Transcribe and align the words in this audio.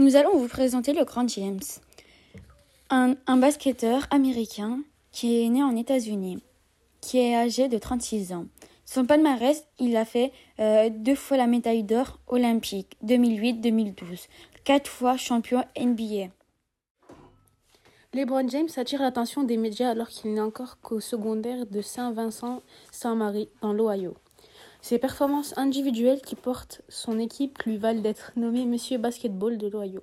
Nous 0.00 0.14
allons 0.14 0.36
vous 0.36 0.46
présenter 0.46 0.92
le 0.92 1.04
Grand 1.04 1.26
James, 1.26 1.58
un, 2.88 3.16
basketteur 3.36 4.06
américain 4.12 4.78
qui 5.10 5.42
est 5.42 5.48
né 5.48 5.60
en 5.60 5.74
États-Unis, 5.74 6.40
qui 7.00 7.18
est 7.18 7.34
âgé 7.34 7.66
de 7.66 7.78
36 7.78 8.32
ans. 8.32 8.46
Son 8.84 9.06
palmarès, 9.06 9.64
il 9.80 9.96
a 9.96 10.04
fait 10.04 10.30
euh, 10.60 10.88
deux 10.88 11.16
fois 11.16 11.36
la 11.36 11.48
médaille 11.48 11.82
d'or 11.82 12.20
olympique, 12.28 12.96
2008-2012, 13.04 14.28
quatre 14.62 14.88
fois 14.88 15.16
champion 15.16 15.64
NBA. 15.76 16.28
LeBron 18.14 18.48
James 18.48 18.68
attire 18.76 19.02
l'attention 19.02 19.42
des 19.42 19.56
médias 19.56 19.90
alors 19.90 20.08
qu'il 20.10 20.32
n'est 20.32 20.40
encore 20.40 20.78
qu'au 20.80 21.00
secondaire 21.00 21.66
de 21.66 21.82
Saint-Vincent-Saint-Marie 21.82 23.48
dans 23.62 23.72
l'Ohio. 23.72 24.14
Ses 24.80 24.98
performances 24.98 25.56
individuelles 25.56 26.22
qui 26.22 26.36
portent 26.36 26.82
son 26.88 27.18
équipe 27.18 27.62
lui 27.64 27.76
valent 27.76 28.00
d'être 28.00 28.32
nommé 28.36 28.64
Monsieur 28.64 28.98
Basketball 28.98 29.58
de 29.58 29.68
l'Ohio 29.68 30.02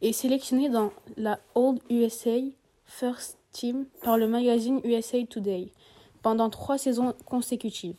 et 0.00 0.12
sélectionné 0.12 0.68
dans 0.68 0.92
la 1.16 1.40
Old 1.54 1.80
USA 1.90 2.38
First 2.84 3.38
Team 3.52 3.86
par 4.02 4.16
le 4.16 4.28
magazine 4.28 4.80
USA 4.84 5.24
Today 5.24 5.72
pendant 6.22 6.50
trois 6.50 6.78
saisons 6.78 7.14
consécutives. 7.24 7.96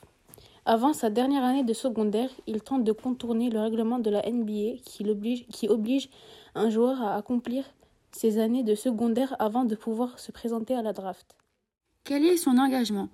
Avant 0.65 0.93
sa 0.93 1.09
dernière 1.09 1.43
année 1.43 1.63
de 1.63 1.73
secondaire, 1.73 2.29
il 2.47 2.61
tente 2.61 2.83
de 2.83 2.91
contourner 2.91 3.49
le 3.49 3.59
règlement 3.59 3.99
de 3.99 4.09
la 4.09 4.21
NBA 4.29 4.81
qui, 4.85 5.03
oblige, 5.09 5.47
qui 5.47 5.67
oblige 5.67 6.09
un 6.55 6.69
joueur 6.69 7.01
à 7.01 7.15
accomplir 7.15 7.65
ses 8.11 8.39
années 8.39 8.63
de 8.63 8.75
secondaire 8.75 9.35
avant 9.39 9.65
de 9.65 9.75
pouvoir 9.75 10.19
se 10.19 10.31
présenter 10.31 10.75
à 10.75 10.81
la 10.81 10.93
draft. 10.93 11.35
Quel 12.03 12.25
est 12.25 12.37
son 12.37 12.57
engagement? 12.57 13.09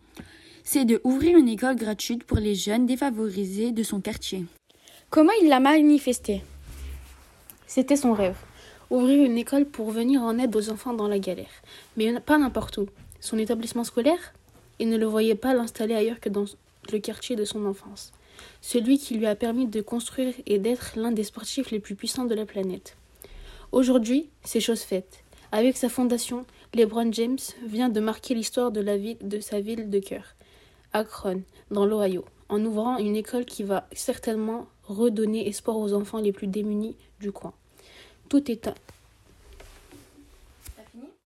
C'est 0.67 0.83
de 0.83 0.99
ouvrir 1.03 1.37
une 1.37 1.47
école 1.47 1.75
gratuite 1.75 2.23
pour 2.23 2.37
les 2.37 2.55
jeunes 2.55 2.87
défavorisés 2.87 3.71
de 3.71 3.83
son 3.83 4.01
quartier. 4.01 4.45
Comment 5.11 5.31
il 5.39 5.47
l'a 5.47 5.59
manifesté? 5.59 6.41
C'était 7.67 7.95
son 7.95 8.13
rêve. 8.13 8.35
Ouvrir 8.89 9.23
une 9.23 9.37
école 9.37 9.65
pour 9.65 9.91
venir 9.91 10.23
en 10.23 10.39
aide 10.39 10.55
aux 10.55 10.71
enfants 10.71 10.93
dans 10.93 11.07
la 11.07 11.19
galère. 11.19 11.61
Mais 11.97 12.19
pas 12.19 12.39
n'importe 12.39 12.79
où. 12.79 12.87
Son 13.19 13.37
établissement 13.37 13.83
scolaire? 13.83 14.33
Il 14.79 14.89
ne 14.89 14.97
le 14.97 15.05
voyait 15.05 15.35
pas 15.35 15.53
l'installer 15.53 15.93
ailleurs 15.93 16.19
que 16.19 16.29
dans 16.29 16.45
le 16.91 16.97
quartier 16.97 17.35
de 17.35 17.45
son 17.45 17.63
enfance. 17.67 18.11
Celui 18.59 18.97
qui 18.97 19.13
lui 19.13 19.27
a 19.27 19.35
permis 19.35 19.67
de 19.67 19.81
construire 19.81 20.33
et 20.47 20.57
d'être 20.57 20.93
l'un 20.95 21.11
des 21.11 21.23
sportifs 21.23 21.69
les 21.69 21.79
plus 21.79 21.93
puissants 21.93 22.25
de 22.25 22.33
la 22.33 22.47
planète. 22.47 22.97
Aujourd'hui, 23.71 24.29
c'est 24.43 24.59
chose 24.59 24.81
faite. 24.81 25.19
Avec 25.55 25.77
sa 25.77 25.87
fondation, 25.87 26.45
LeBron 26.73 27.13
James 27.13 27.39
vient 27.65 27.87
de 27.87 28.01
marquer 28.01 28.35
l'histoire 28.35 28.73
de, 28.73 28.81
de 29.23 29.39
sa 29.39 29.61
ville 29.61 29.89
de 29.89 29.99
cœur, 29.99 30.35
Akron, 30.91 31.43
dans 31.71 31.85
l'Ohio, 31.85 32.25
en 32.49 32.61
ouvrant 32.65 32.97
une 32.97 33.15
école 33.15 33.45
qui 33.45 33.63
va 33.63 33.87
certainement 33.93 34.67
redonner 34.83 35.47
espoir 35.47 35.77
aux 35.77 35.93
enfants 35.93 36.19
les 36.19 36.33
plus 36.33 36.47
démunis 36.47 36.97
du 37.21 37.31
coin. 37.31 37.53
Tout 38.27 38.51
est 38.51 38.69